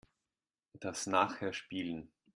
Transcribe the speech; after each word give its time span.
Das 0.79 1.05
nachher 1.05 1.53
spielen. 1.53 2.11